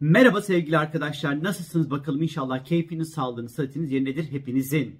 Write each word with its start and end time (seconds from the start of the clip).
Merhaba 0.00 0.42
sevgili 0.42 0.78
arkadaşlar. 0.78 1.44
Nasılsınız 1.44 1.90
bakalım 1.90 2.22
inşallah 2.22 2.64
keyfiniz, 2.64 3.12
sağlığınız, 3.12 3.54
sıhhatiniz 3.54 3.92
yerindedir 3.92 4.32
hepinizin. 4.32 4.96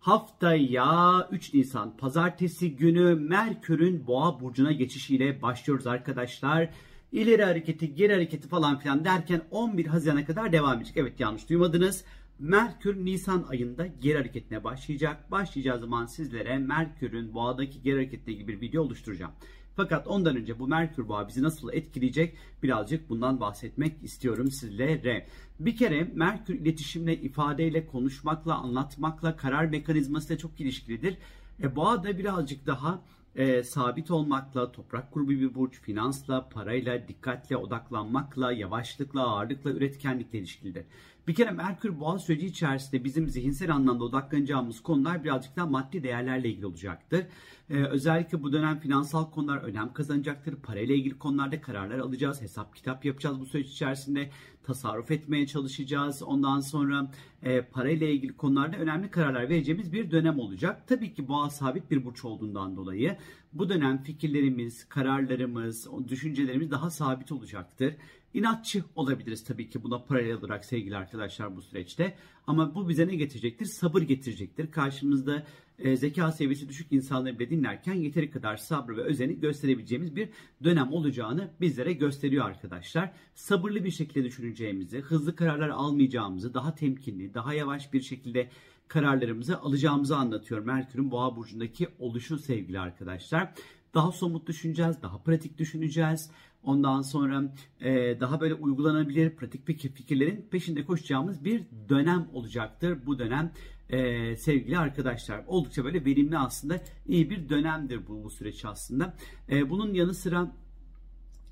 Haftaya 0.00 1.28
3 1.32 1.54
Nisan 1.54 1.96
pazartesi 1.96 2.76
günü 2.76 3.14
Merkür'ün 3.14 4.06
Boğa 4.06 4.40
burcuna 4.40 4.72
geçişiyle 4.72 5.42
başlıyoruz 5.42 5.86
arkadaşlar. 5.86 6.70
İleri 7.12 7.44
hareketi, 7.44 7.94
geri 7.94 8.12
hareketi 8.12 8.48
falan 8.48 8.78
filan 8.78 9.04
derken 9.04 9.42
11 9.50 9.86
Haziran'a 9.86 10.24
kadar 10.24 10.52
devam 10.52 10.76
edecek. 10.78 10.96
Evet 10.96 11.20
yanlış 11.20 11.48
duymadınız. 11.48 12.04
Merkür 12.38 13.04
Nisan 13.04 13.44
ayında 13.48 13.86
geri 13.86 14.18
hareketine 14.18 14.64
başlayacak. 14.64 15.30
Başlayacağı 15.30 15.78
zaman 15.78 16.06
sizlere 16.06 16.58
Merkür'ün 16.58 17.34
boğadaki 17.34 17.82
geri 17.82 17.94
hareketle 17.94 18.32
ilgili 18.32 18.48
bir 18.48 18.60
video 18.60 18.82
oluşturacağım. 18.82 19.32
Fakat 19.78 20.06
ondan 20.06 20.36
önce 20.36 20.58
bu 20.58 20.68
Merkür 20.68 21.08
Boğa 21.08 21.28
bizi 21.28 21.42
nasıl 21.42 21.72
etkileyecek 21.72 22.36
birazcık 22.62 23.08
bundan 23.08 23.40
bahsetmek 23.40 24.02
istiyorum 24.02 24.50
sizlere. 24.50 25.26
Bir 25.60 25.76
kere 25.76 26.10
Merkür 26.14 26.54
iletişimle, 26.54 27.16
ifadeyle, 27.16 27.86
konuşmakla, 27.86 28.54
anlatmakla, 28.54 29.36
karar 29.36 29.64
mekanizmasıyla 29.64 30.38
çok 30.38 30.60
ilişkilidir. 30.60 31.18
E, 31.62 31.76
boğa 31.76 32.04
da 32.04 32.18
birazcık 32.18 32.66
daha 32.66 33.02
e, 33.38 33.62
sabit 33.62 34.10
olmakla, 34.10 34.72
toprak 34.72 35.14
grubu 35.14 35.30
bir 35.30 35.54
burç, 35.54 35.80
finansla, 35.80 36.48
parayla, 36.48 37.08
dikkatle, 37.08 37.56
odaklanmakla, 37.56 38.52
yavaşlıkla, 38.52 39.22
ağırlıkla, 39.22 39.70
üretkenlikle 39.70 40.38
ilişkilidir. 40.38 40.84
Bir 41.28 41.34
kere 41.34 41.50
Merkür 41.50 42.00
Boğa 42.00 42.18
süreci 42.18 42.46
içerisinde 42.46 43.04
bizim 43.04 43.28
zihinsel 43.28 43.74
anlamda 43.74 44.04
odaklanacağımız 44.04 44.82
konular 44.82 45.24
birazcık 45.24 45.56
daha 45.56 45.66
maddi 45.66 46.02
değerlerle 46.02 46.48
ilgili 46.48 46.66
olacaktır. 46.66 47.26
Ee, 47.70 47.74
özellikle 47.74 48.42
bu 48.42 48.52
dönem 48.52 48.78
finansal 48.78 49.30
konular 49.30 49.58
önem 49.58 49.92
kazanacaktır. 49.92 50.56
Parayla 50.56 50.94
ilgili 50.94 51.18
konularda 51.18 51.60
kararlar 51.60 51.98
alacağız. 51.98 52.42
Hesap 52.42 52.76
kitap 52.76 53.04
yapacağız 53.04 53.40
bu 53.40 53.46
süreç 53.46 53.68
içerisinde. 53.68 54.30
Tasarruf 54.68 55.10
etmeye 55.10 55.46
çalışacağız. 55.46 56.22
Ondan 56.22 56.60
sonra 56.60 57.10
e, 57.42 57.62
parayla 57.62 58.08
ilgili 58.08 58.36
konularda 58.36 58.76
önemli 58.76 59.10
kararlar 59.10 59.48
vereceğimiz 59.48 59.92
bir 59.92 60.10
dönem 60.10 60.38
olacak. 60.38 60.88
Tabii 60.88 61.14
ki 61.14 61.28
boğa 61.28 61.50
sabit 61.50 61.90
bir 61.90 62.04
burç 62.04 62.24
olduğundan 62.24 62.76
dolayı 62.76 63.16
bu 63.52 63.68
dönem 63.68 64.02
fikirlerimiz, 64.02 64.88
kararlarımız, 64.88 65.88
düşüncelerimiz 66.08 66.70
daha 66.70 66.90
sabit 66.90 67.32
olacaktır. 67.32 67.94
İnatçı 68.34 68.84
olabiliriz 68.96 69.44
tabii 69.44 69.70
ki 69.70 69.82
buna 69.82 70.04
paralel 70.04 70.34
olarak 70.34 70.64
sevgili 70.64 70.96
arkadaşlar 70.96 71.56
bu 71.56 71.62
süreçte. 71.62 72.16
Ama 72.46 72.74
bu 72.74 72.88
bize 72.88 73.08
ne 73.08 73.16
getirecektir? 73.16 73.66
Sabır 73.66 74.02
getirecektir. 74.02 74.70
Karşımızda 74.70 75.46
e, 75.78 75.96
zeka 75.96 76.32
seviyesi 76.32 76.68
düşük 76.68 76.92
insanları 76.92 77.38
bile 77.38 77.50
dinlerken 77.50 77.94
yeteri 77.94 78.30
kadar 78.30 78.56
sabrı 78.56 78.96
ve 78.96 79.02
özeni 79.02 79.40
gösterebileceğimiz 79.40 80.16
bir 80.16 80.28
dönem 80.64 80.92
olacağını 80.92 81.50
bizlere 81.60 81.92
gösteriyor 81.92 82.46
arkadaşlar. 82.46 83.12
Sabırlı 83.34 83.84
bir 83.84 83.90
şekilde 83.90 84.24
düşüneceğimizi, 84.24 85.00
hızlı 85.00 85.36
kararlar 85.36 85.68
almayacağımızı, 85.68 86.54
daha 86.54 86.74
temkinli, 86.74 87.34
daha 87.34 87.54
yavaş 87.54 87.92
bir 87.92 88.00
şekilde 88.00 88.48
kararlarımızı 88.88 89.60
alacağımızı 89.60 90.16
anlatıyor 90.16 90.64
Merkür'ün 90.64 91.10
Boğa 91.10 91.36
burcundaki 91.36 91.88
oluşu 91.98 92.38
sevgili 92.38 92.80
arkadaşlar. 92.80 93.54
Daha 93.94 94.12
somut 94.12 94.46
düşüneceğiz, 94.46 95.02
daha 95.02 95.18
pratik 95.18 95.58
düşüneceğiz. 95.58 96.30
Ondan 96.62 97.02
sonra 97.02 97.54
e, 97.80 98.20
daha 98.20 98.40
böyle 98.40 98.54
uygulanabilir 98.54 99.30
pratik 99.30 99.66
fikirlerin 99.66 100.46
peşinde 100.50 100.84
koşacağımız 100.84 101.44
bir 101.44 101.62
dönem 101.88 102.28
olacaktır. 102.32 102.98
Bu 103.06 103.18
dönem 103.18 103.52
e, 103.90 104.36
sevgili 104.36 104.78
arkadaşlar 104.78 105.44
oldukça 105.46 105.84
böyle 105.84 106.04
verimli 106.04 106.38
aslında 106.38 106.80
iyi 107.06 107.30
bir 107.30 107.48
dönemdir 107.48 108.00
bu, 108.08 108.24
bu 108.24 108.30
süreç 108.30 108.64
aslında. 108.64 109.14
E, 109.50 109.70
bunun 109.70 109.94
yanı 109.94 110.14
sıra 110.14 110.52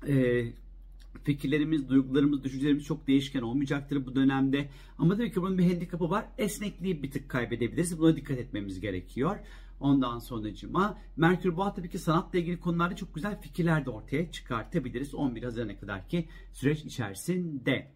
e, 0.07 0.45
fikirlerimiz, 1.23 1.89
duygularımız, 1.89 2.43
düşüncelerimiz 2.43 2.83
çok 2.83 3.07
değişken 3.07 3.41
olmayacaktır 3.41 4.05
bu 4.05 4.15
dönemde. 4.15 4.69
Ama 4.97 5.17
tabii 5.17 5.31
ki 5.31 5.41
bunun 5.41 5.57
bir 5.57 5.71
handikapı 5.71 6.09
var. 6.09 6.25
Esnekliği 6.37 7.03
bir 7.03 7.11
tık 7.11 7.29
kaybedebiliriz. 7.29 7.99
Buna 7.99 8.15
dikkat 8.15 8.37
etmemiz 8.37 8.79
gerekiyor. 8.79 9.37
Ondan 9.79 10.19
sonracıma 10.19 10.97
Merkür 11.17 11.57
Boğa 11.57 11.73
tabii 11.73 11.89
ki 11.89 11.99
sanatla 11.99 12.39
ilgili 12.39 12.59
konularda 12.59 12.95
çok 12.95 13.15
güzel 13.15 13.41
fikirler 13.41 13.85
de 13.85 13.89
ortaya 13.89 14.31
çıkartabiliriz 14.31 15.15
11 15.15 15.43
Haziran'a 15.43 15.79
kadar 15.79 16.07
ki 16.07 16.29
süreç 16.53 16.85
içerisinde. 16.85 17.91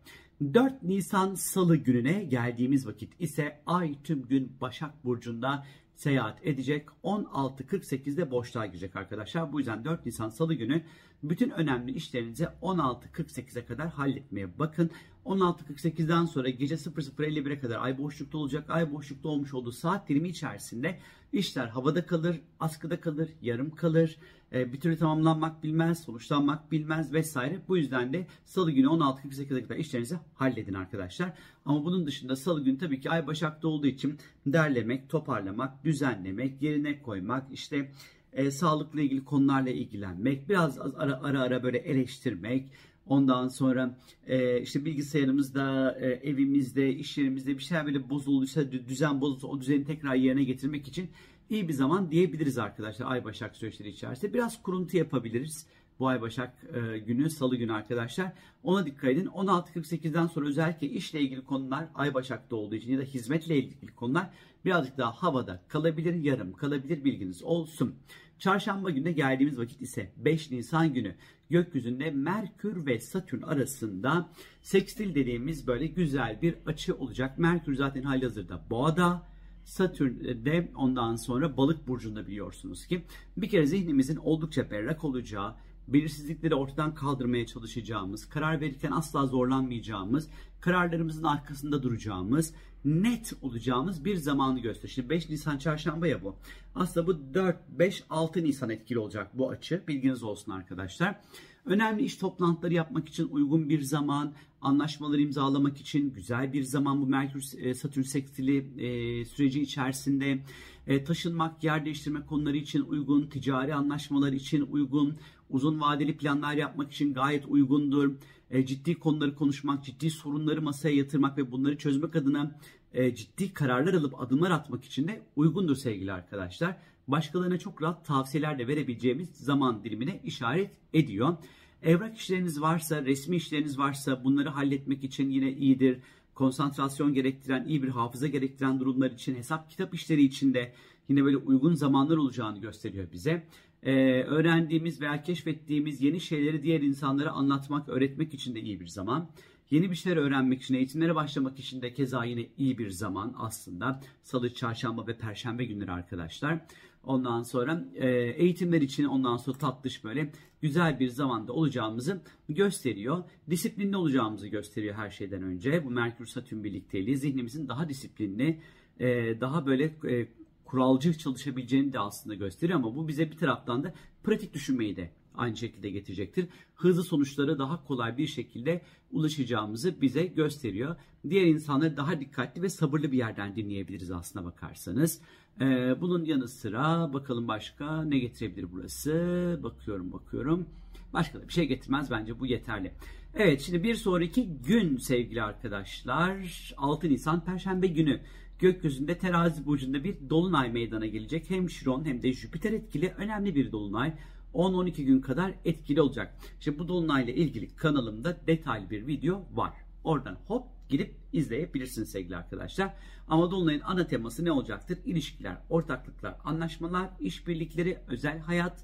4 0.54 0.84
Nisan 0.84 1.36
Salı 1.36 1.76
gününe 1.76 2.24
geldiğimiz 2.24 2.88
vakit 2.88 3.14
ise 3.20 3.62
Ay 3.66 3.96
tüm 4.04 4.28
gün 4.28 4.58
Başak 4.62 5.06
Burcu'nda 5.06 5.66
seyahat 5.96 6.48
edecek. 6.48 6.88
16.48'de 7.04 8.32
boşluğa 8.32 8.66
girecek 8.66 8.96
arkadaşlar. 8.96 9.54
Bu 9.54 9.60
yüzden 9.60 9.86
4 9.86 10.06
Nisan 10.06 10.30
Salı 10.30 10.54
günü 10.54 10.84
bütün 11.24 11.50
önemli 11.50 11.92
işlerinizi 11.92 12.48
16.48'e 12.62 13.66
kadar 13.66 13.90
halletmeye 13.90 14.60
bakın. 14.60 14.92
16.48'den 15.26 16.26
sonra 16.26 16.50
gece 16.50 16.76
00.51'e 16.76 17.60
kadar 17.60 17.80
ay 17.80 17.98
boşlukta 17.98 18.38
olacak. 18.38 18.70
Ay 18.70 18.92
boşlukta 18.92 19.30
olmuş 19.30 19.54
olduğu 19.54 19.72
saat 19.72 20.10
dilimi 20.10 20.30
içerisinde 20.30 21.00
işler 21.34 21.68
havada 21.68 22.06
kalır, 22.06 22.42
askıda 22.60 23.02
kalır, 23.02 23.30
yarım 23.42 23.76
kalır. 23.76 24.18
E, 24.54 24.74
bir 24.74 24.80
türlü 24.80 24.98
tamamlanmak 24.98 25.64
bilmez, 25.64 26.04
sonuçlanmak 26.04 26.72
bilmez 26.72 27.14
vesaire. 27.14 27.60
Bu 27.68 27.78
yüzden 27.78 28.14
de 28.14 28.28
salı 28.46 28.72
günü 28.72 28.88
16.48'e 28.88 29.64
kadar 29.64 29.76
işlerinizi 29.76 30.20
halledin 30.36 30.74
arkadaşlar. 30.74 31.34
Ama 31.66 31.86
bunun 31.86 32.08
dışında 32.08 32.36
salı 32.36 32.64
günü 32.64 32.78
tabii 32.78 33.00
ki 33.00 33.10
ay 33.10 33.28
başakta 33.28 33.68
olduğu 33.68 33.88
için 33.88 34.18
derlemek, 34.46 35.10
toparlamak, 35.10 35.84
düzenlemek, 35.84 36.62
yerine 36.62 37.02
koymak, 37.02 37.52
işte 37.52 37.92
e, 38.34 38.52
sağlıkla 38.52 39.02
ilgili 39.02 39.26
konularla 39.26 39.70
ilgilenmek, 39.70 40.50
biraz 40.50 40.80
ara 40.80 41.22
ara, 41.24 41.42
ara 41.42 41.64
böyle 41.64 41.78
eleştirmek, 41.78 42.66
Ondan 43.08 43.48
sonra 43.48 43.98
e, 44.28 44.62
işte 44.62 44.86
bilgisayarımızda, 44.86 45.98
e, 46.00 46.08
evimizde, 46.08 46.94
iş 46.94 47.18
yerimizde 47.18 47.58
bir 47.58 47.64
şeyler 47.64 47.86
böyle 47.86 48.10
bozulduysa, 48.10 48.72
düzen 48.72 49.22
bozulsa 49.22 49.48
o 49.48 49.62
düzeni 49.62 49.86
tekrar 49.86 50.16
yerine 50.16 50.44
getirmek 50.44 50.88
için 50.88 51.10
iyi 51.50 51.68
bir 51.68 51.74
zaman 51.74 52.12
diyebiliriz 52.12 52.58
arkadaşlar 52.58 53.12
Ay 53.12 53.24
Başak 53.24 53.56
süreçleri 53.56 53.90
içerisinde. 53.90 54.34
Biraz 54.34 54.62
kuruntu 54.62 54.98
yapabiliriz 54.98 55.68
bu 56.00 56.08
Ay 56.08 56.22
Başak 56.22 56.54
e, 56.74 56.98
günü, 56.98 57.30
Salı 57.30 57.56
günü 57.56 57.74
arkadaşlar. 57.74 58.32
Ona 58.64 58.86
dikkat 58.86 59.10
edin. 59.10 59.26
16.48'den 59.26 60.28
sonra 60.28 60.48
özellikle 60.48 60.88
işle 60.90 61.22
ilgili 61.22 61.44
konular 61.44 61.88
Ay 61.96 62.14
Başak'ta 62.14 62.56
olduğu 62.56 62.76
için 62.76 62.92
ya 62.92 63.00
da 63.00 63.04
hizmetle 63.04 63.58
ilgili 63.58 63.96
konular 63.96 64.30
birazcık 64.66 64.98
daha 64.98 65.12
havada 65.12 65.62
kalabilir, 65.68 66.14
yarım 66.14 66.54
kalabilir 66.54 67.04
bilginiz 67.04 67.44
olsun. 67.44 67.96
Çarşamba 68.42 68.90
gününe 68.90 69.12
geldiğimiz 69.12 69.58
vakit 69.58 69.82
ise 69.82 70.12
5 70.18 70.52
Nisan 70.52 70.94
günü 70.94 71.16
gökyüzünde 71.50 72.12
Merkür 72.12 72.86
ve 72.86 73.00
Satürn 73.00 73.42
arasında 73.42 74.30
sekstil 74.62 75.16
dediğimiz 75.16 75.68
böyle 75.68 75.88
güzel 75.88 76.42
bir 76.42 76.56
açı 76.66 76.96
olacak. 76.96 77.38
Merkür 77.38 77.76
zaten 77.76 78.04
halihazırda 78.04 78.66
boğada, 78.70 79.28
Satürn 79.64 80.46
de 80.46 80.72
ondan 80.76 81.16
sonra 81.16 81.58
balık 81.58 81.88
burcunda 81.88 82.28
biliyorsunuz 82.28 82.86
ki 82.86 83.04
bir 83.38 83.50
kere 83.50 83.66
zihnimizin 83.66 84.16
oldukça 84.16 84.72
berrak 84.72 85.04
olacağı, 85.04 85.56
belirsizlikleri 85.94 86.56
ortadan 86.56 86.94
kaldırmaya 86.94 87.46
çalışacağımız, 87.46 88.30
karar 88.30 88.62
verirken 88.62 88.92
asla 88.92 89.26
zorlanmayacağımız, 89.26 90.28
kararlarımızın 90.62 91.24
arkasında 91.24 91.84
duracağımız, 91.84 92.54
net 92.86 93.34
olacağımız 93.42 94.06
bir 94.06 94.16
zamanı 94.16 94.60
gösteriyor. 94.60 94.94
Şimdi 94.94 95.10
5 95.10 95.30
Nisan 95.30 95.58
çarşamba 95.58 96.08
ya 96.08 96.24
bu. 96.24 96.36
Aslında 96.76 97.08
bu 97.08 97.34
4, 97.34 97.58
5, 97.70 98.04
6 98.10 98.44
Nisan 98.44 98.70
etkili 98.70 99.00
olacak 99.00 99.32
bu 99.34 99.50
açı. 99.50 99.84
Bilginiz 99.88 100.24
olsun 100.24 100.52
arkadaşlar. 100.52 101.20
Önemli 101.66 102.04
iş 102.04 102.16
toplantıları 102.16 102.74
yapmak 102.74 103.10
için 103.10 103.28
uygun 103.32 103.70
bir 103.70 103.82
zaman, 103.82 104.34
anlaşmaları 104.62 105.22
imzalamak 105.22 105.78
için 105.78 106.14
güzel 106.14 106.54
bir 106.54 106.64
zaman 106.64 107.02
bu 107.02 107.06
Merkür 107.06 107.44
e, 107.58 107.74
Satürn 107.74 108.02
sekstili 108.02 108.58
e, 108.78 109.26
süreci 109.26 109.62
içerisinde 109.62 110.40
e, 110.88 111.04
taşınmak, 111.04 111.64
yer 111.64 111.86
değiştirme 111.86 112.26
konuları 112.26 112.58
için 112.58 112.82
uygun, 112.82 113.28
ticari 113.28 113.76
anlaşmalar 113.76 114.34
için 114.34 114.68
uygun, 114.72 115.16
uzun 115.52 115.82
vadeli 115.82 116.18
planlar 116.18 116.54
yapmak 116.54 116.92
için 116.92 117.14
gayet 117.14 117.46
uygundur. 117.46 118.12
E, 118.52 118.66
ciddi 118.66 119.00
konuları 119.00 119.36
konuşmak, 119.36 119.84
ciddi 119.84 120.10
sorunları 120.10 120.62
masaya 120.62 120.96
yatırmak 120.96 121.38
ve 121.38 121.52
bunları 121.52 121.78
çözmek 121.78 122.16
adına 122.16 122.60
e, 122.94 123.16
ciddi 123.16 123.54
kararlar 123.54 123.94
alıp 123.94 124.22
adımlar 124.22 124.52
atmak 124.52 124.86
için 124.86 125.08
de 125.08 125.22
uygundur 125.36 125.76
sevgili 125.76 126.12
arkadaşlar. 126.14 126.78
Başkalarına 127.08 127.60
çok 127.60 127.82
rahat 127.82 128.06
tavsiyeler 128.06 128.60
de 128.60 128.68
verebileceğimiz 128.68 129.30
zaman 129.30 129.84
dilimine 129.84 130.22
işaret 130.24 130.72
ediyor. 130.94 131.38
Evrak 131.84 132.18
işleriniz 132.18 132.62
varsa, 132.62 133.06
resmi 133.06 133.36
işleriniz 133.36 133.78
varsa 133.78 134.24
bunları 134.24 134.50
halletmek 134.50 135.04
için 135.04 135.30
yine 135.30 135.52
iyidir. 135.52 136.00
Konsantrasyon 136.34 137.14
gerektiren, 137.14 137.66
iyi 137.66 137.84
bir 137.84 137.90
hafıza 137.90 138.28
gerektiren 138.28 138.80
durumlar 138.80 139.12
için, 139.12 139.36
hesap 139.36 139.70
kitap 139.70 139.94
işleri 139.94 140.24
için 140.24 140.54
de 140.54 140.74
yine 141.10 141.24
böyle 141.24 141.38
uygun 141.38 141.74
zamanlar 141.74 142.18
olacağını 142.18 142.60
gösteriyor 142.62 143.12
bize. 143.12 143.48
Ee, 143.84 144.24
öğrendiğimiz 144.24 145.02
veya 145.02 145.24
keşfettiğimiz 145.24 146.02
yeni 146.02 146.20
şeyleri 146.20 146.64
diğer 146.64 146.82
insanlara 146.82 147.32
anlatmak, 147.32 147.90
öğretmek 147.90 148.34
için 148.34 148.56
de 148.56 148.62
iyi 148.62 148.80
bir 148.80 148.88
zaman. 148.88 149.30
Yeni 149.72 149.92
bir 149.92 149.96
şeyler 149.96 150.18
öğrenmek 150.18 150.62
için, 150.62 150.74
eğitimlere 150.74 151.16
başlamak 151.16 151.60
için 151.60 151.82
de 151.82 151.94
keza 151.94 152.26
yine 152.26 152.48
iyi 152.58 152.78
bir 152.78 152.90
zaman 152.90 153.36
aslında. 153.38 154.02
Salı, 154.24 154.54
çarşamba 154.54 155.08
ve 155.08 155.18
perşembe 155.18 155.66
günleri 155.66 155.92
arkadaşlar. 155.92 156.60
Ondan 157.04 157.44
sonra 157.44 157.86
e, 157.96 158.10
eğitimler 158.12 158.82
için 158.82 159.06
ondan 159.06 159.38
sonra 159.38 159.58
tatlış 159.58 160.04
böyle 160.04 160.32
güzel 160.62 161.00
bir 161.00 161.08
zamanda 161.08 161.54
olacağımızı 161.54 162.22
gösteriyor. 162.50 163.24
Disiplinli 163.50 163.98
olacağımızı 163.98 164.48
gösteriyor 164.48 164.96
her 164.96 165.10
şeyden 165.10 165.44
önce. 165.44 165.86
Bu 165.86 165.90
Merkür 165.90 166.26
Satürn 166.26 166.64
birlikteliği 166.64 167.18
zihnimizin 167.18 167.68
daha 167.68 167.90
disiplinli, 167.90 168.60
e, 169.00 169.42
daha 169.42 169.66
böyle 169.66 169.84
e, 169.84 170.28
kuralcı 170.72 171.18
çalışabileceğini 171.18 171.94
de 171.94 172.00
aslında 172.00 172.36
gösteriyor 172.36 172.80
ama 172.80 172.96
bu 172.96 173.08
bize 173.08 173.32
bir 173.32 173.38
taraftan 173.38 173.84
da 173.84 173.94
pratik 174.24 174.54
düşünmeyi 174.54 174.96
de 174.96 175.12
aynı 175.36 175.58
şekilde 175.58 175.90
getirecektir. 175.90 176.48
Hızlı 176.76 177.04
sonuçlara 177.04 177.60
daha 177.60 177.84
kolay 177.84 178.18
bir 178.18 178.28
şekilde 178.28 178.82
ulaşacağımızı 179.12 180.02
bize 180.02 180.26
gösteriyor. 180.26 180.96
Diğer 181.30 181.46
insanları 181.46 181.98
daha 181.98 182.20
dikkatli 182.20 182.62
ve 182.62 182.70
sabırlı 182.70 183.12
bir 183.12 183.18
yerden 183.18 183.56
dinleyebiliriz 183.56 184.12
aslına 184.12 184.46
bakarsanız. 184.46 185.22
Ee, 185.62 185.96
bunun 186.02 186.26
yanı 186.26 186.48
sıra 186.48 187.14
bakalım 187.14 187.48
başka 187.48 188.04
ne 188.04 188.20
getirebilir 188.20 188.68
burası? 188.72 189.60
Bakıyorum 189.64 190.14
bakıyorum. 190.14 190.66
Başka 191.14 191.42
da 191.42 191.48
bir 191.48 191.54
şey 191.54 191.68
getirmez 191.68 192.12
bence 192.12 192.40
bu 192.40 192.46
yeterli. 192.46 192.92
Evet 193.36 193.62
şimdi 193.62 193.84
bir 193.84 193.96
sonraki 193.96 194.50
gün 194.68 194.98
sevgili 194.98 195.44
arkadaşlar 195.44 196.74
6 196.78 197.10
Nisan 197.10 197.46
Perşembe 197.46 197.88
günü 197.88 198.22
gökyüzünde 198.62 199.18
terazi 199.18 199.66
burcunda 199.66 200.04
bir 200.04 200.16
dolunay 200.30 200.72
meydana 200.72 201.06
gelecek. 201.06 201.50
Hem 201.50 201.70
Şiron 201.70 202.06
hem 202.06 202.22
de 202.22 202.34
Jüpiter 202.34 202.72
etkili 202.72 203.14
önemli 203.18 203.56
bir 203.56 203.72
dolunay. 203.72 204.14
10-12 204.54 205.04
gün 205.04 205.22
kadar 205.22 205.54
etkili 205.66 206.02
olacak. 206.02 206.36
İşte 206.60 206.80
bu 206.80 206.88
dolunayla 206.88 207.34
ilgili 207.34 207.76
kanalımda 207.76 208.38
detaylı 208.48 208.90
bir 208.90 209.08
video 209.08 209.46
var. 209.54 209.74
Oradan 210.04 210.38
hop 210.48 210.68
gidip 210.90 211.16
izleyebilirsiniz 211.34 212.12
sevgili 212.12 212.36
arkadaşlar. 212.38 212.94
Ama 213.28 213.52
Dolunay'ın 213.52 213.82
ana 213.82 214.08
teması 214.08 214.46
ne 214.46 214.52
olacaktır? 214.52 215.00
İlişkiler, 215.06 215.58
ortaklıklar, 215.70 216.36
anlaşmalar, 216.44 217.10
işbirlikleri, 217.20 217.98
özel 218.08 218.40
hayat 218.40 218.84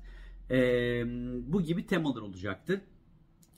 e, 0.52 0.58
bu 1.54 1.62
gibi 1.62 1.88
temalar 1.88 2.22
olacaktır. 2.22 2.82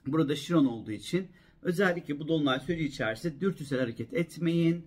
Burada 0.07 0.35
Şiron 0.35 0.65
olduğu 0.65 0.91
için 0.91 1.27
özellikle 1.61 2.19
bu 2.19 2.27
Dolunay 2.27 2.59
süreci 2.59 2.85
içerisinde 2.85 3.39
dürtüsel 3.39 3.79
hareket 3.79 4.13
etmeyin. 4.13 4.85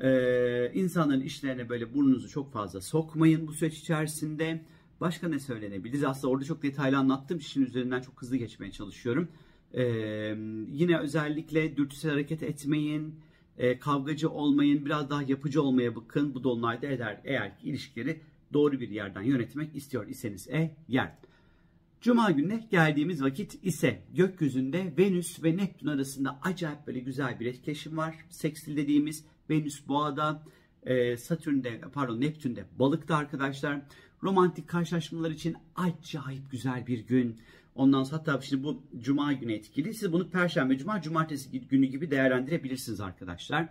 Ee, 0.00 0.70
insanların 0.74 1.20
işlerine 1.20 1.68
böyle 1.68 1.94
burnunuzu 1.94 2.28
çok 2.28 2.52
fazla 2.52 2.80
sokmayın 2.80 3.46
bu 3.46 3.52
süreç 3.52 3.78
içerisinde. 3.78 4.64
Başka 5.00 5.28
ne 5.28 5.38
söylenebilir? 5.38 6.10
Aslında 6.10 6.32
orada 6.32 6.44
çok 6.44 6.62
detaylı 6.62 6.96
anlattım. 6.96 7.38
İşin 7.38 7.66
üzerinden 7.66 8.00
çok 8.00 8.22
hızlı 8.22 8.36
geçmeye 8.36 8.72
çalışıyorum. 8.72 9.28
Ee, 9.74 9.82
yine 10.72 10.98
özellikle 10.98 11.76
dürtüsel 11.76 12.10
hareket 12.10 12.42
etmeyin, 12.42 13.14
e, 13.58 13.78
kavgacı 13.78 14.30
olmayın, 14.30 14.86
biraz 14.86 15.10
daha 15.10 15.22
yapıcı 15.22 15.62
olmaya 15.62 15.96
bakın. 15.96 16.34
Bu 16.34 16.44
dolunayda 16.44 16.86
eder 16.86 17.20
eğer 17.24 17.58
ki 17.58 17.68
ilişkileri 17.68 18.20
doğru 18.52 18.80
bir 18.80 18.88
yerden 18.88 19.22
yönetmek 19.22 19.76
istiyor 19.76 20.08
iseniz 20.08 20.48
e 20.48 20.76
yer. 20.88 21.12
Cuma 22.00 22.30
gününe 22.30 22.66
geldiğimiz 22.70 23.22
vakit 23.22 23.64
ise 23.64 24.02
gökyüzünde 24.14 24.94
Venüs 24.98 25.42
ve 25.44 25.56
Neptün 25.56 25.86
arasında 25.86 26.38
acayip 26.42 26.86
böyle 26.86 26.98
güzel 26.98 27.40
bir 27.40 27.46
etkileşim 27.46 27.96
var. 27.96 28.16
Sekstil 28.30 28.76
dediğimiz 28.76 29.24
Venüs 29.50 29.88
boğada, 29.88 30.42
e, 30.86 31.16
Satürn'de 31.16 31.80
pardon 31.94 32.20
Neptün'de 32.20 32.64
balıkta 32.78 33.16
arkadaşlar. 33.16 33.80
Romantik 34.22 34.68
karşılaşmalar 34.68 35.30
için 35.30 35.56
acayip 35.76 36.50
güzel 36.50 36.86
bir 36.86 36.98
gün. 36.98 37.36
Ondan 37.74 38.04
sonra 38.04 38.20
hatta 38.20 38.40
şimdi 38.40 38.64
bu 38.64 38.82
cuma 39.00 39.32
günü 39.32 39.52
etkili. 39.52 39.94
Siz 39.94 40.12
bunu 40.12 40.30
perşembe, 40.30 40.78
cuma, 40.78 41.02
cumartesi 41.02 41.60
günü 41.60 41.86
gibi 41.86 42.10
değerlendirebilirsiniz 42.10 43.00
arkadaşlar. 43.00 43.68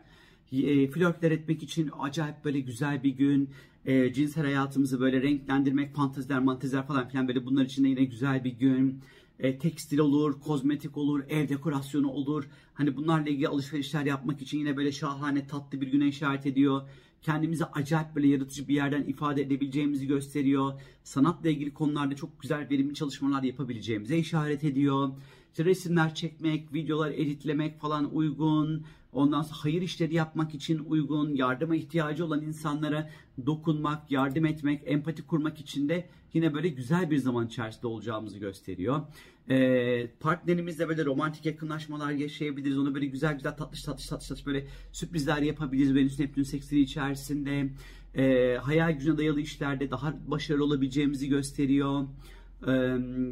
E, 0.52 0.88
flörtler 0.88 1.32
etmek 1.32 1.64
için 1.64 1.92
acayip 2.00 2.46
böyle 2.46 2.60
güzel 2.60 3.04
bir 3.04 3.10
gün. 3.10 3.50
E, 3.86 4.14
cinsel 4.14 4.44
hayatımızı 4.44 5.00
böyle 5.00 5.22
renklendirmek, 5.22 5.96
fanteziler, 5.96 6.40
manteziler 6.40 6.88
falan 6.88 7.10
filan 7.10 7.28
böyle 7.28 7.46
bunlar 7.46 7.66
için 7.66 7.84
de 7.84 7.88
yine 7.90 8.04
güzel 8.04 8.44
bir 8.44 8.54
gün. 8.54 9.02
E, 9.40 9.58
tekstil 9.58 9.98
olur, 9.98 10.40
kozmetik 10.40 10.98
olur, 10.98 11.24
ev 11.30 11.50
dekorasyonu 11.50 12.10
olur. 12.10 12.50
Hani 12.74 12.98
bunlarla 12.98 13.30
ilgili 13.30 13.48
alışverişler 13.48 14.06
yapmak 14.06 14.42
için 14.42 14.60
yine 14.60 14.78
böyle 14.78 14.92
şahane 14.92 15.48
tatlı 15.48 15.82
bir 15.82 15.88
güne 15.88 16.08
işaret 16.08 16.46
ediyor 16.46 16.82
kendimizi 17.26 17.66
acayip 17.66 18.16
böyle 18.16 18.28
yaratıcı 18.28 18.68
bir 18.68 18.76
yerden 18.76 19.04
ifade 19.04 19.42
edebileceğimizi 19.42 20.08
gösteriyor. 20.08 20.82
Sanatla 21.04 21.50
ilgili 21.50 21.74
konularda 21.74 22.16
çok 22.16 22.42
güzel 22.42 22.70
verimli 22.70 22.94
çalışmalar 22.94 23.44
yapabileceğimize 23.44 24.18
işaret 24.18 24.64
ediyor. 24.64 25.10
İşte 25.56 25.66
resimler 25.66 26.16
çekmek, 26.16 26.74
videolar 26.74 27.12
editlemek 27.12 27.80
falan 27.80 28.16
uygun. 28.16 28.84
Ondan 29.14 29.42
sonra 29.42 29.60
hayır 29.64 29.82
işleri 29.82 30.14
yapmak 30.14 30.56
için 30.56 30.80
uygun, 30.80 31.36
yardıma 31.36 31.76
ihtiyacı 31.76 32.26
olan 32.26 32.42
insanlara 32.42 33.10
dokunmak, 33.46 34.12
yardım 34.12 34.46
etmek, 34.46 34.82
empati 34.86 35.28
kurmak 35.28 35.60
için 35.60 35.90
de 35.90 36.10
yine 36.34 36.54
böyle 36.54 36.68
güzel 36.68 37.12
bir 37.12 37.18
zaman 37.18 37.48
içerisinde 37.48 37.88
olacağımızı 37.88 38.40
gösteriyor. 38.40 39.02
Ee, 39.50 40.08
partnerimizle 40.20 40.90
böyle 40.90 41.06
romantik 41.06 41.46
yakınlaşmalar 41.46 42.12
yaşayabiliriz. 42.12 42.78
Ona 42.78 42.96
böyle 42.96 43.06
güzel 43.06 43.34
güzel 43.34 43.58
tatlış 43.58 43.84
tatlış 43.84 44.08
tatlış 44.08 44.28
tatlış 44.28 44.46
böyle 44.46 44.68
sürprizler 44.92 45.42
yapabiliriz. 45.42 45.96
Venüs 45.96 46.20
Neptün 46.20 46.44
seksili 46.44 46.80
içerisinde. 46.80 47.70
Ee, 48.16 48.58
hayal 48.62 48.92
gücüne 48.92 49.18
dayalı 49.18 49.42
işlerde 49.42 49.92
daha 49.92 50.16
başarılı 50.28 50.64
olabileceğimizi 50.64 51.30
gösteriyor. 51.30 52.08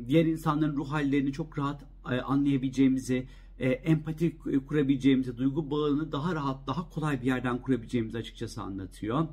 Diğer 0.07 0.25
insanların 0.25 0.75
ruh 0.75 0.91
hallerini 0.91 1.33
çok 1.33 1.59
rahat 1.59 1.81
anlayabileceğimizi, 2.23 3.27
empati 3.59 4.37
kurabileceğimizi, 4.67 5.37
duygu 5.37 5.71
bağını 5.71 6.11
daha 6.11 6.35
rahat, 6.35 6.67
daha 6.67 6.89
kolay 6.89 7.21
bir 7.21 7.25
yerden 7.25 7.57
kurabileceğimizi 7.57 8.17
açıkçası 8.17 8.61
anlatıyor. 8.61 9.27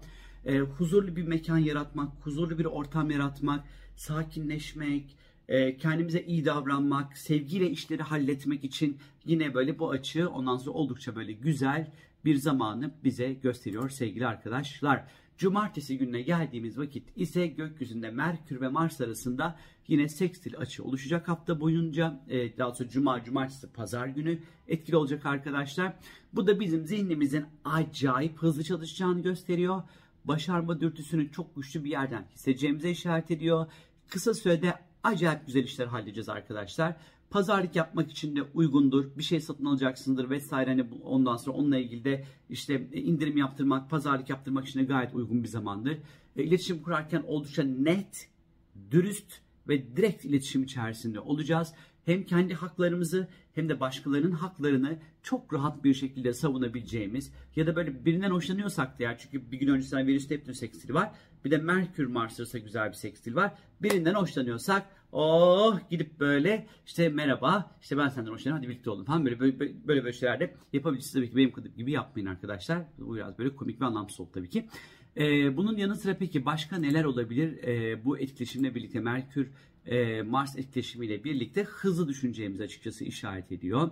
Huzurlu 0.78 1.16
bir 1.16 1.22
mekan 1.22 1.58
yaratmak, 1.58 2.12
huzurlu 2.20 2.58
bir 2.58 2.64
ortam 2.64 3.10
yaratmak, 3.10 3.64
sakinleşmek, 3.96 5.16
kendimize 5.78 6.22
iyi 6.22 6.44
davranmak, 6.44 7.18
sevgiyle 7.18 7.70
işleri 7.70 8.02
halletmek 8.02 8.64
için 8.64 8.98
yine 9.24 9.54
böyle 9.54 9.78
bu 9.78 9.90
açı 9.90 10.28
ondan 10.28 10.56
sonra 10.56 10.74
oldukça 10.74 11.16
böyle 11.16 11.32
güzel 11.32 11.92
bir 12.24 12.36
zamanı 12.36 12.90
bize 13.04 13.32
gösteriyor 13.32 13.90
sevgili 13.90 14.26
arkadaşlar. 14.26 15.04
Cumartesi 15.40 15.98
gününe 15.98 16.22
geldiğimiz 16.22 16.78
vakit 16.78 17.08
ise 17.16 17.46
gökyüzünde 17.46 18.10
Merkür 18.10 18.60
ve 18.60 18.68
Mars 18.68 19.00
arasında 19.00 19.58
yine 19.88 20.08
sekstil 20.08 20.58
açı 20.58 20.84
oluşacak 20.84 21.28
hafta 21.28 21.60
boyunca. 21.60 22.20
E, 22.28 22.58
daha 22.58 22.74
sonra 22.74 22.88
Cuma, 22.88 23.24
Cumartesi, 23.24 23.72
Pazar 23.72 24.06
günü 24.06 24.38
etkili 24.68 24.96
olacak 24.96 25.26
arkadaşlar. 25.26 25.92
Bu 26.32 26.46
da 26.46 26.60
bizim 26.60 26.86
zihnimizin 26.86 27.44
acayip 27.64 28.38
hızlı 28.38 28.64
çalışacağını 28.64 29.22
gösteriyor. 29.22 29.82
Başarma 30.24 30.80
dürtüsünü 30.80 31.32
çok 31.32 31.56
güçlü 31.56 31.84
bir 31.84 31.90
yerden 31.90 32.24
hissedeceğimize 32.34 32.90
işaret 32.90 33.30
ediyor. 33.30 33.66
Kısa 34.08 34.34
sürede 34.34 34.74
acayip 35.02 35.46
güzel 35.46 35.64
işler 35.64 35.86
halledeceğiz 35.86 36.28
arkadaşlar. 36.28 36.96
Pazarlık 37.30 37.76
yapmak 37.76 38.10
için 38.10 38.36
de 38.36 38.42
uygundur. 38.54 39.04
Bir 39.16 39.22
şey 39.22 39.40
satın 39.40 39.64
alacaksındır 39.64 40.30
vesaire. 40.30 40.70
Hani 40.70 40.86
ondan 41.04 41.36
sonra 41.36 41.56
onunla 41.56 41.78
ilgili 41.78 42.04
de 42.04 42.24
işte 42.50 42.88
indirim 42.92 43.36
yaptırmak, 43.36 43.90
pazarlık 43.90 44.30
yaptırmak 44.30 44.68
için 44.68 44.80
de 44.80 44.84
gayet 44.84 45.14
uygun 45.14 45.42
bir 45.42 45.48
zamandır. 45.48 45.98
E, 46.36 46.42
iletişim 46.42 46.82
kurarken 46.82 47.22
oldukça 47.26 47.62
net, 47.62 48.28
dürüst 48.90 49.40
ve 49.68 49.96
direkt 49.96 50.24
iletişim 50.24 50.62
içerisinde 50.62 51.20
olacağız. 51.20 51.72
Hem 52.04 52.24
kendi 52.24 52.54
haklarımızı 52.54 53.28
hem 53.54 53.68
de 53.68 53.80
başkalarının 53.80 54.32
haklarını 54.32 54.98
çok 55.22 55.54
rahat 55.54 55.84
bir 55.84 55.94
şekilde 55.94 56.32
savunabileceğimiz 56.32 57.32
ya 57.56 57.66
da 57.66 57.76
böyle 57.76 58.04
birinden 58.04 58.30
hoşlanıyorsak 58.30 59.00
ya 59.00 59.18
çünkü 59.18 59.50
bir 59.50 59.58
gün 59.58 59.68
öncesinden 59.68 60.06
Venüs 60.06 60.30
Neptün 60.30 60.52
sekstili 60.52 60.94
var. 60.94 61.10
Bir 61.44 61.50
de 61.50 61.58
Merkür 61.58 62.06
Mars 62.06 62.40
arasında 62.40 62.62
güzel 62.62 62.88
bir 62.88 62.94
sekstil 62.94 63.34
var. 63.34 63.52
Birinden 63.82 64.14
hoşlanıyorsak 64.14 64.86
oh 65.12 65.78
gidip 65.90 66.20
böyle 66.20 66.66
işte 66.86 67.08
merhaba 67.08 67.76
işte 67.82 67.98
ben 67.98 68.08
senden 68.08 68.30
hoşlanıyorum 68.30 68.62
hadi 68.62 68.68
birlikte 68.68 68.90
olalım 68.90 69.04
falan 69.04 69.24
böyle 69.24 69.40
böyle, 69.40 69.60
böyle, 69.60 70.04
böyle 70.04 70.12
şeyler 70.12 70.40
de 70.40 70.54
yapabilirsiniz. 70.72 71.14
Tabii 71.14 71.30
ki 71.30 71.36
benim 71.36 71.72
gibi 71.76 71.92
yapmayın 71.92 72.26
arkadaşlar. 72.26 72.82
Bu 72.98 73.16
biraz 73.16 73.38
böyle 73.38 73.56
komik 73.56 73.80
ve 73.80 73.84
anlamsız 73.84 74.20
oldu 74.20 74.30
tabii 74.34 74.48
ki. 74.48 74.68
Ee, 75.16 75.56
bunun 75.56 75.76
yanı 75.76 75.96
sıra 75.96 76.16
peki 76.18 76.44
başka 76.44 76.76
neler 76.76 77.04
olabilir? 77.04 77.62
Ee, 77.62 78.04
bu 78.04 78.18
etkileşimle 78.18 78.74
birlikte 78.74 79.00
Merkür 79.00 79.50
e, 79.86 80.22
Mars 80.22 80.56
etkileşimiyle 80.56 81.24
birlikte 81.24 81.62
hızlı 81.62 82.08
düşüneceğimizi 82.08 82.62
açıkçası 82.62 83.04
işaret 83.04 83.52
ediyor. 83.52 83.90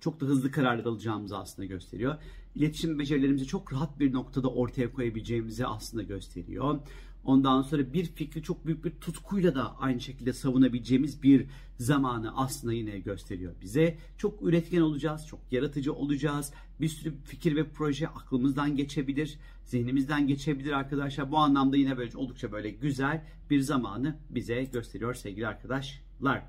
Çok 0.00 0.20
da 0.20 0.26
hızlı 0.26 0.50
kararlar 0.50 0.84
alacağımızı 0.84 1.38
aslında 1.38 1.66
gösteriyor. 1.66 2.16
İletişim 2.54 2.98
becerilerimizi 2.98 3.46
çok 3.46 3.72
rahat 3.72 4.00
bir 4.00 4.12
noktada 4.12 4.48
ortaya 4.48 4.92
koyabileceğimizi 4.92 5.66
aslında 5.66 6.02
gösteriyor. 6.02 6.80
Ondan 7.24 7.62
sonra 7.62 7.92
bir 7.92 8.04
fikri 8.04 8.42
çok 8.42 8.66
büyük 8.66 8.84
bir 8.84 8.90
tutkuyla 8.90 9.54
da 9.54 9.76
aynı 9.76 10.00
şekilde 10.00 10.32
savunabileceğimiz 10.32 11.22
bir 11.22 11.46
zamanı 11.78 12.36
aslında 12.36 12.72
yine 12.72 12.98
gösteriyor 12.98 13.54
bize. 13.62 13.98
Çok 14.18 14.42
üretken 14.42 14.80
olacağız, 14.80 15.26
çok 15.26 15.40
yaratıcı 15.50 15.92
olacağız. 15.92 16.52
Bir 16.80 16.88
sürü 16.88 17.14
fikir 17.24 17.56
ve 17.56 17.68
proje 17.68 18.08
aklımızdan 18.08 18.76
geçebilir, 18.76 19.38
zihnimizden 19.64 20.26
geçebilir 20.26 20.72
arkadaşlar. 20.72 21.30
Bu 21.30 21.38
anlamda 21.38 21.76
yine 21.76 21.96
böyle 21.96 22.16
oldukça 22.16 22.52
böyle 22.52 22.70
güzel 22.70 23.24
bir 23.50 23.60
zamanı 23.60 24.16
bize 24.30 24.64
gösteriyor 24.64 25.14
sevgili 25.14 25.46
arkadaşlar. 25.46 26.42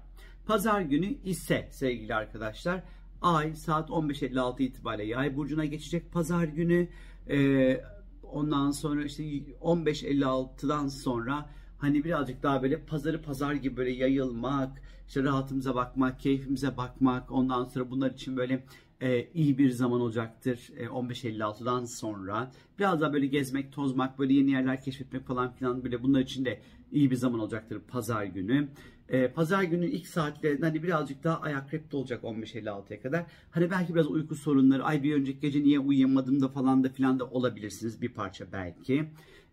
Pazar 0.46 0.82
günü 0.82 1.06
ise 1.24 1.70
sevgili 1.72 2.16
arkadaşlar 2.16 2.84
Ay 3.22 3.56
saat 3.56 3.90
15.56 3.90 4.64
itibariyle 4.64 5.06
Yay 5.06 5.36
burcuna 5.36 5.66
geçecek 5.66 6.12
pazar 6.12 6.44
günü. 6.44 6.88
Ee, 7.30 7.82
ondan 8.32 8.72
sonra 8.72 9.04
işte 9.04 9.24
15.56'dan 9.24 10.88
sonra 10.88 11.50
hani 11.78 12.04
birazcık 12.04 12.44
daha 12.44 12.64
böyle 12.64 12.82
pazarı 12.82 13.22
pazar 13.22 13.54
gibi 13.54 13.78
böyle 13.78 13.92
yayılmak, 13.92 14.82
işte 15.08 15.24
rahatımıza 15.24 15.76
bakmak, 15.76 16.20
keyfimize 16.20 16.78
bakmak, 16.78 17.32
ondan 17.32 17.66
sonra 17.66 17.92
bunlar 17.92 18.12
için 18.12 18.38
böyle 18.38 18.64
e, 19.02 19.28
iyi 19.34 19.58
bir 19.58 19.70
zaman 19.70 20.02
olacaktır 20.02 20.72
e, 20.78 20.86
15.56'dan 20.86 21.86
sonra. 21.86 22.52
Biraz 22.80 23.02
daha 23.02 23.14
böyle 23.14 23.26
gezmek, 23.26 23.74
tozmak, 23.74 24.20
böyle 24.20 24.34
yeni 24.34 24.52
yerler 24.52 24.82
keşfetmek 24.82 25.28
falan 25.28 25.52
filan 25.52 25.84
böyle 25.84 26.04
bunlar 26.04 26.22
için 26.22 26.46
de 26.46 26.62
iyi 26.92 27.12
bir 27.12 27.16
zaman 27.16 27.40
olacaktır 27.40 27.80
pazar 27.88 28.24
günü. 28.24 28.68
E, 29.10 29.28
pazar 29.28 29.64
günü 29.64 29.86
ilk 29.86 30.08
saatlerinde 30.08 30.66
hani 30.66 30.84
birazcık 30.84 31.24
daha 31.24 31.42
ayak 31.42 31.74
repte 31.74 31.98
olacak 31.98 32.24
15.56'ya 32.24 33.02
kadar. 33.02 33.26
Hani 33.52 33.72
belki 33.72 33.96
biraz 33.96 34.08
uyku 34.08 34.36
sorunları, 34.36 34.84
ay 34.84 35.04
bir 35.04 35.16
önceki 35.16 35.40
gece 35.40 35.64
niye 35.64 35.80
uyuyamadım 35.80 36.42
da 36.42 36.48
falan 36.50 36.84
da 36.84 36.90
filan 36.90 37.20
da 37.20 37.26
olabilirsiniz 37.26 38.02
bir 38.02 38.10
parça 38.10 38.52
belki. 38.52 39.06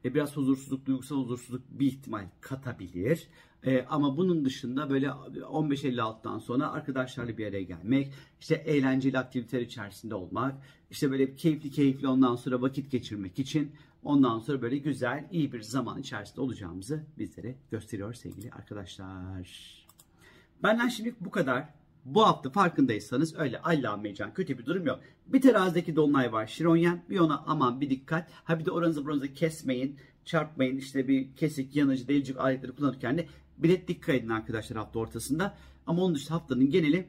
E, 0.05 0.15
biraz 0.15 0.37
huzursuzluk, 0.37 0.87
duygusal 0.87 1.17
huzursuzluk 1.17 1.63
bir 1.71 1.87
ihtimal 1.87 2.25
katabilir. 2.41 3.29
E, 3.67 3.85
ama 3.91 4.17
bunun 4.17 4.45
dışında 4.45 4.91
böyle 4.91 5.07
15.56'dan 5.07 6.39
sonra 6.39 6.73
arkadaşlarla 6.73 7.39
bir 7.39 7.47
araya 7.47 7.63
gelmek, 7.63 8.13
işte 8.41 8.55
eğlenceli 8.55 9.19
aktiviteler 9.19 9.63
içerisinde 9.63 10.15
olmak, 10.15 10.55
işte 10.91 11.11
böyle 11.11 11.35
keyifli 11.35 11.71
keyifli 11.71 12.09
ondan 12.09 12.37
sonra 12.37 12.63
vakit 12.63 12.91
geçirmek 12.91 13.39
için 13.39 13.73
ondan 14.05 14.39
sonra 14.39 14.63
böyle 14.63 14.79
güzel, 14.79 15.29
iyi 15.33 15.53
bir 15.53 15.63
zaman 15.63 16.01
içerisinde 16.01 16.41
olacağımızı 16.41 17.03
bizlere 17.19 17.55
gösteriyor 17.71 18.15
sevgili 18.15 18.53
arkadaşlar. 18.53 19.83
Benden 20.63 20.89
şimdi 20.89 21.15
bu 21.21 21.31
kadar. 21.31 21.69
Bu 22.05 22.27
hafta 22.27 22.51
farkındaysanız 22.51 23.39
öyle 23.39 23.63
allamecan 23.63 24.35
kötü 24.35 24.59
bir 24.59 24.67
durum 24.67 24.87
yok. 24.87 25.01
Bir 25.27 25.41
terazideki 25.41 25.97
dolunay 25.97 26.33
var 26.33 26.47
Şironyen. 26.47 27.03
Bir 27.11 27.19
ona 27.19 27.45
aman 27.47 27.81
bir 27.81 27.91
dikkat. 27.91 28.31
Ha 28.45 28.59
bir 28.59 28.65
de 28.65 28.71
oranızı 28.71 29.05
buranızı 29.05 29.35
kesmeyin, 29.35 29.97
çarpmayın. 30.25 30.77
İşte 30.77 31.09
bir 31.09 31.37
kesik, 31.37 31.77
yanıcı, 31.77 32.09
delicik 32.09 32.39
aletleri 32.39 32.73
kullanırken 32.73 33.19
de 33.19 33.27
bilet 33.59 33.89
dikkat 33.89 34.15
edin 34.15 34.29
arkadaşlar 34.29 34.79
hafta 34.79 34.99
ortasında. 34.99 35.55
Ama 35.87 36.03
onun 36.03 36.15
dışında 36.15 36.35
haftanın 36.35 36.71
geneli 36.71 37.09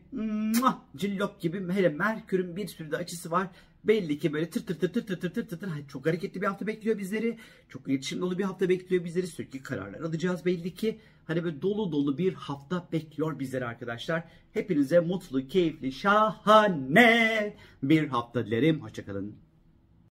cillop 0.98 1.42
gibi 1.42 1.74
hele 1.74 1.90
Merkür'ün 1.90 2.56
bir 2.56 2.68
sürü 2.68 2.92
de 2.92 2.98
açısı 2.98 3.32
var. 3.32 3.48
Belli 3.84 4.20
ki 4.20 4.34
böyle 4.34 4.50
tır 4.50 4.66
tır 4.66 4.80
tır 4.80 4.94
tır 4.94 5.06
tır 5.08 5.20
tır 5.20 5.34
tır 5.34 5.48
tır 5.48 5.60
tır 5.60 5.88
çok 5.88 6.06
hareketli 6.06 6.42
bir 6.42 6.48
hafta 6.48 6.68
bekliyor 6.68 6.98
bizleri. 6.98 7.38
Çok 7.70 7.88
iletişim 7.88 8.22
dolu 8.22 8.38
bir 8.38 8.44
hafta 8.44 8.70
bekliyor 8.70 9.04
bizleri. 9.04 9.28
Sürekli 9.28 9.64
kararlar 9.64 10.00
alacağız 10.00 10.46
belli 10.46 10.76
ki. 10.76 11.00
Hani 11.26 11.44
böyle 11.44 11.62
dolu 11.62 11.92
dolu 11.92 12.18
bir 12.18 12.34
hafta 12.34 12.88
bekliyor 12.92 13.40
bizleri 13.40 13.66
arkadaşlar. 13.66 14.24
Hepinize 14.54 15.00
mutlu, 15.00 15.48
keyifli, 15.48 15.92
şahane 15.92 17.56
bir 17.84 18.08
hafta 18.08 18.46
dilerim. 18.46 18.82
Hoşçakalın. 18.82 19.43